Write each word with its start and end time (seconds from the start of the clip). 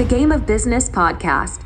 the 0.00 0.06
Game 0.06 0.32
of 0.32 0.46
Business 0.46 0.88
podcast. 0.88 1.60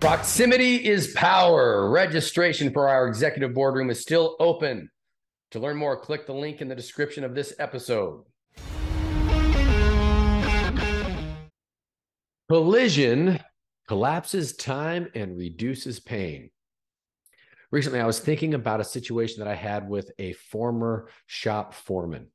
Proximity 0.00 0.84
is 0.84 1.12
power. 1.14 1.88
Registration 1.90 2.72
for 2.72 2.88
our 2.88 3.06
executive 3.06 3.54
boardroom 3.54 3.88
is 3.88 4.00
still 4.00 4.34
open. 4.40 4.90
To 5.52 5.60
learn 5.60 5.76
more, 5.76 5.96
click 5.96 6.26
the 6.26 6.32
link 6.32 6.60
in 6.60 6.66
the 6.66 6.74
description 6.74 7.22
of 7.22 7.36
this 7.36 7.54
episode. 7.60 8.24
Collision 12.48 13.38
collapses 13.86 14.56
time 14.56 15.08
and 15.14 15.38
reduces 15.38 16.00
pain. 16.00 16.50
Recently, 17.70 18.00
I 18.00 18.06
was 18.06 18.18
thinking 18.18 18.54
about 18.54 18.80
a 18.80 18.84
situation 18.84 19.38
that 19.38 19.48
I 19.48 19.54
had 19.54 19.88
with 19.88 20.10
a 20.18 20.32
former 20.32 21.08
shop 21.26 21.74
foreman. 21.74 22.26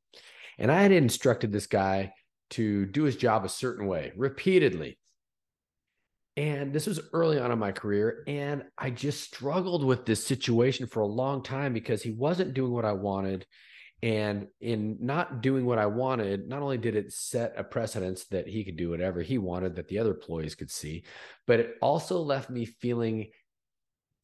And 0.57 0.71
I 0.71 0.81
had 0.83 0.93
instructed 0.93 1.51
this 1.51 1.67
guy 1.67 2.13
to 2.51 2.85
do 2.85 3.03
his 3.03 3.15
job 3.15 3.45
a 3.45 3.49
certain 3.49 3.87
way 3.87 4.11
repeatedly. 4.15 4.97
And 6.35 6.71
this 6.71 6.85
was 6.85 6.99
early 7.13 7.39
on 7.39 7.51
in 7.51 7.57
my 7.57 7.71
career. 7.71 8.23
And 8.27 8.63
I 8.77 8.91
just 8.91 9.23
struggled 9.23 9.83
with 9.83 10.05
this 10.05 10.25
situation 10.25 10.85
for 10.85 11.01
a 11.01 11.07
long 11.07 11.41
time 11.41 11.73
because 11.73 12.03
he 12.03 12.11
wasn't 12.11 12.53
doing 12.53 12.71
what 12.71 12.85
I 12.85 12.93
wanted. 12.93 13.45
And 14.03 14.47
in 14.61 14.97
not 15.01 15.41
doing 15.41 15.65
what 15.65 15.79
I 15.79 15.87
wanted, 15.87 16.47
not 16.47 16.61
only 16.61 16.77
did 16.77 16.95
it 16.95 17.11
set 17.11 17.55
a 17.57 17.63
precedence 17.63 18.25
that 18.25 18.47
he 18.47 18.63
could 18.63 18.77
do 18.77 18.91
whatever 18.91 19.23
he 19.23 19.39
wanted 19.39 19.75
that 19.75 19.87
the 19.87 19.97
other 19.97 20.11
employees 20.11 20.53
could 20.53 20.69
see, 20.69 21.03
but 21.47 21.59
it 21.59 21.75
also 21.81 22.19
left 22.19 22.51
me 22.51 22.65
feeling 22.65 23.29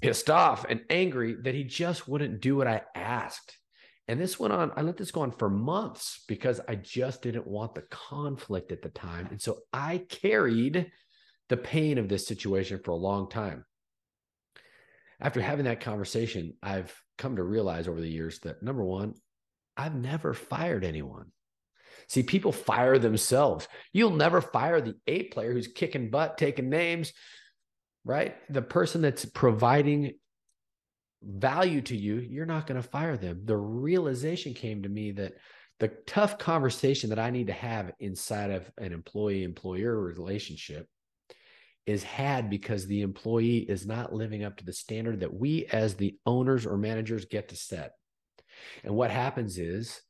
pissed 0.04 0.30
off 0.30 0.66
and 0.70 0.82
angry 0.92 1.34
that 1.42 1.56
he 1.56 1.64
just 1.64 2.08
wouldn't 2.08 2.42
do 2.42 2.56
what 2.56 2.68
I 2.68 2.82
asked. 2.94 3.58
And 4.08 4.20
this 4.20 4.40
went 4.40 4.54
on, 4.54 4.72
I 4.76 4.82
let 4.82 4.98
this 4.98 5.12
go 5.12 5.22
on 5.22 5.32
for 5.32 5.50
months 5.50 6.24
because 6.28 6.60
I 6.68 6.76
just 6.76 7.22
didn't 7.22 7.48
want 7.48 7.74
the 7.74 7.84
conflict 7.84 8.72
at 8.72 8.82
the 8.82 8.90
time. 8.90 9.28
And 9.32 9.42
so 9.42 9.60
I 9.72 10.00
carried 10.10 10.92
the 11.50 11.58
pain 11.58 11.98
of 11.98 12.10
this 12.10 12.28
situation 12.28 12.82
for 12.84 12.92
a 12.92 12.96
long 12.96 13.30
time. 13.30 13.66
After 15.22 15.42
having 15.42 15.66
that 15.66 15.80
conversation, 15.80 16.56
I've 16.62 16.94
come 17.18 17.38
to 17.38 17.44
realize 17.44 17.88
over 17.88 18.02
the 18.02 18.10
years 18.10 18.40
that 18.40 18.62
number 18.62 18.84
one, 18.84 19.14
I've 19.78 19.96
never 19.96 20.34
fired 20.34 20.84
anyone. 20.84 21.32
See, 22.10 22.24
people 22.24 22.52
fire 22.52 23.00
themselves. 23.00 23.68
You'll 23.94 24.12
never 24.12 24.42
fire 24.42 24.82
the 24.82 24.96
A 25.08 25.24
player 25.24 25.54
who's 25.54 25.68
kicking 25.68 26.10
butt, 26.10 26.38
taking 26.38 26.70
names, 26.70 27.14
right? 28.04 28.36
The 28.50 28.62
person 28.62 29.02
that's 29.02 29.24
providing 29.26 30.16
value 31.26 31.82
to 31.82 31.96
you, 31.96 32.16
you're 32.16 32.46
not 32.46 32.68
going 32.68 32.82
to 32.82 32.88
fire 32.88 33.18
them. 33.18 33.42
The 33.46 33.58
realization 33.58 34.54
came 34.54 34.84
to 34.84 34.90
me 34.90 35.12
that 35.14 35.34
the 35.80 35.90
tough 36.08 36.38
conversation 36.38 37.10
that 37.10 37.20
I 37.20 37.30
need 37.30 37.48
to 37.48 37.54
have 37.54 37.92
inside 38.00 38.52
of 38.52 38.70
an 38.78 38.94
employee 38.94 39.44
employer 39.44 40.00
relationship 40.00 40.88
is 41.86 42.04
had 42.04 42.50
because 42.50 42.88
the 42.88 43.02
employee 43.02 43.58
is 43.58 43.86
not 43.86 44.14
living 44.14 44.44
up 44.44 44.58
to 44.58 44.66
the 44.66 44.72
standard 44.72 45.20
that 45.20 45.34
we 45.34 45.66
as 45.72 45.96
the 45.96 46.16
owners 46.26 46.66
or 46.66 46.78
managers 46.78 47.26
get 47.26 47.50
to 47.50 47.56
set. 47.56 47.92
And 48.84 48.96
what 48.96 49.12
happens 49.12 49.58
is 49.58 50.02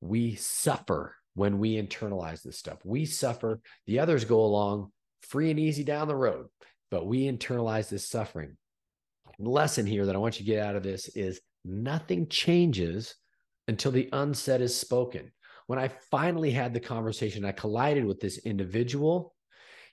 we 0.00 0.36
suffer 0.36 1.16
when 1.34 1.58
we 1.58 1.80
internalize 1.80 2.42
this 2.42 2.58
stuff. 2.58 2.78
We 2.84 3.04
suffer, 3.04 3.60
the 3.86 3.98
others 3.98 4.24
go 4.24 4.40
along 4.40 4.92
free 5.22 5.50
and 5.50 5.58
easy 5.58 5.82
down 5.82 6.08
the 6.08 6.16
road, 6.16 6.46
but 6.90 7.06
we 7.06 7.30
internalize 7.30 7.88
this 7.88 8.08
suffering 8.08 8.56
lesson 9.38 9.86
here 9.86 10.06
that 10.06 10.14
I 10.14 10.18
want 10.18 10.38
you 10.38 10.46
to 10.46 10.50
get 10.50 10.64
out 10.64 10.76
of 10.76 10.82
this 10.82 11.08
is 11.08 11.40
nothing 11.64 12.28
changes 12.28 13.14
until 13.68 13.92
the 13.92 14.08
unsaid 14.12 14.60
is 14.60 14.76
spoken. 14.76 15.30
When 15.66 15.78
I 15.78 15.88
finally 16.10 16.50
had 16.50 16.72
the 16.72 16.80
conversation, 16.80 17.44
I 17.44 17.52
collided 17.52 18.04
with 18.04 18.20
this 18.20 18.38
individual. 18.38 19.34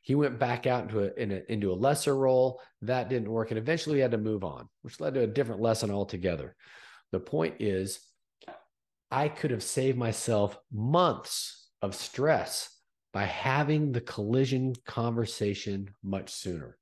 He 0.01 0.15
went 0.15 0.39
back 0.39 0.67
out 0.67 0.83
into 0.83 1.03
a, 1.03 1.21
in 1.21 1.31
a, 1.31 1.41
into 1.49 1.71
a 1.71 1.75
lesser 1.75 2.15
role. 2.15 2.61
That 2.81 3.09
didn't 3.09 3.31
work. 3.31 3.51
And 3.51 3.57
eventually 3.57 3.95
we 3.95 4.01
had 4.01 4.11
to 4.11 4.17
move 4.17 4.43
on, 4.43 4.69
which 4.83 4.99
led 4.99 5.15
to 5.15 5.21
a 5.21 5.27
different 5.27 5.61
lesson 5.61 5.91
altogether. 5.91 6.55
The 7.11 7.19
point 7.19 7.55
is, 7.59 7.99
I 9.11 9.27
could 9.27 9.51
have 9.51 9.63
saved 9.63 9.97
myself 9.97 10.57
months 10.71 11.69
of 11.81 11.95
stress 11.95 12.69
by 13.13 13.23
having 13.23 13.91
the 13.91 14.01
collision 14.01 14.73
conversation 14.85 15.89
much 16.03 16.31
sooner. 16.31 16.77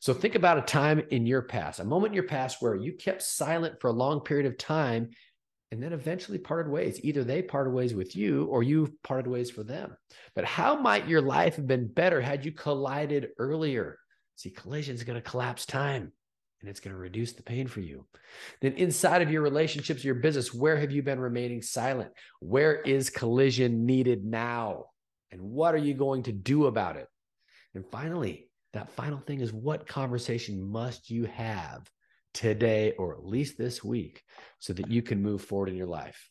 So 0.00 0.14
think 0.14 0.34
about 0.34 0.58
a 0.58 0.62
time 0.62 1.02
in 1.10 1.26
your 1.26 1.42
past, 1.42 1.80
a 1.80 1.84
moment 1.84 2.12
in 2.12 2.14
your 2.14 2.28
past 2.28 2.60
where 2.60 2.74
you 2.74 2.92
kept 2.92 3.22
silent 3.22 3.80
for 3.80 3.88
a 3.88 3.92
long 3.92 4.20
period 4.20 4.46
of 4.46 4.58
time 4.58 5.10
and 5.72 5.82
then 5.82 5.92
eventually 5.92 6.38
parted 6.38 6.70
ways. 6.70 7.00
Either 7.02 7.24
they 7.24 7.42
parted 7.42 7.72
ways 7.72 7.94
with 7.94 8.14
you 8.14 8.46
or 8.46 8.62
you 8.62 8.96
parted 9.02 9.28
ways 9.28 9.50
for 9.50 9.62
them. 9.62 9.96
But 10.34 10.44
how 10.44 10.76
might 10.76 11.08
your 11.08 11.22
life 11.22 11.56
have 11.56 11.66
been 11.66 11.88
better 11.88 12.20
had 12.20 12.44
you 12.44 12.52
collided 12.52 13.30
earlier? 13.38 13.98
See, 14.36 14.50
collision 14.50 14.94
is 14.94 15.04
going 15.04 15.20
to 15.20 15.28
collapse 15.28 15.66
time 15.66 16.12
and 16.60 16.70
it's 16.70 16.80
going 16.80 16.94
to 16.94 17.00
reduce 17.00 17.32
the 17.32 17.42
pain 17.42 17.66
for 17.66 17.80
you. 17.80 18.06
Then, 18.60 18.72
inside 18.74 19.22
of 19.22 19.30
your 19.30 19.42
relationships, 19.42 20.04
your 20.04 20.14
business, 20.14 20.54
where 20.54 20.76
have 20.76 20.90
you 20.90 21.02
been 21.02 21.20
remaining 21.20 21.62
silent? 21.62 22.10
Where 22.40 22.80
is 22.80 23.10
collision 23.10 23.86
needed 23.86 24.24
now? 24.24 24.86
And 25.30 25.40
what 25.40 25.74
are 25.74 25.78
you 25.78 25.94
going 25.94 26.24
to 26.24 26.32
do 26.32 26.66
about 26.66 26.96
it? 26.96 27.08
And 27.74 27.84
finally, 27.90 28.48
that 28.72 28.90
final 28.90 29.18
thing 29.18 29.40
is 29.40 29.52
what 29.52 29.86
conversation 29.86 30.62
must 30.62 31.10
you 31.10 31.24
have 31.24 31.88
today 32.34 32.92
or 32.98 33.14
at 33.14 33.24
least 33.24 33.56
this 33.56 33.82
week 33.82 34.22
so 34.58 34.72
that 34.72 34.90
you 34.90 35.02
can 35.02 35.22
move 35.22 35.42
forward 35.42 35.68
in 35.68 35.76
your 35.76 35.86
life? 35.86 36.30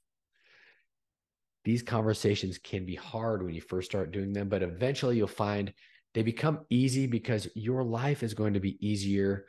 These 1.64 1.82
conversations 1.82 2.60
can 2.60 2.86
be 2.86 2.96
hard 2.96 3.44
when 3.44 3.56
you 3.56 3.62
first 3.62 3.90
start 3.90 4.12
doing 4.12 4.34
them, 4.34 4.50
but 4.50 4.62
eventually 4.62 5.18
you'll 5.18 5.28
find 5.28 5.74
they 6.14 6.22
become 6.22 6.66
easy 6.70 7.08
because 7.08 7.48
your 7.56 7.84
life 7.84 8.24
is 8.24 8.34
going 8.34 8.54
to 8.54 8.60
be 8.60 8.78
easier 8.86 9.48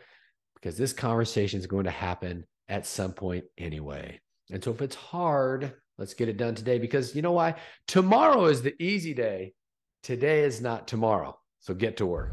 because 0.55 0.77
this 0.77 0.93
conversation 0.93 1.61
is 1.61 1.67
going 1.67 1.85
to 1.85 1.91
happen 1.91 2.45
at 2.69 2.87
some 2.87 3.13
point 3.13 3.45
anyway. 3.59 4.21
And 4.51 4.65
so 4.65 4.71
if 4.71 4.81
it's 4.81 4.97
hard, 4.97 5.75
let's 5.99 6.15
get 6.15 6.29
it 6.29 6.37
done 6.37 6.55
today 6.55 6.79
because 6.79 7.15
you 7.15 7.23
know 7.23 7.33
why? 7.33 7.55
Tomorrow 7.87 8.47
is 8.47 8.63
the 8.63 8.75
easy 8.83 9.15
day. 9.15 9.53
Today 10.03 10.41
is 10.41 10.61
not 10.61 10.89
tomorrow. 10.89 11.39
So 11.61 11.75
get 11.75 11.97
to 11.99 12.07
work. 12.07 12.33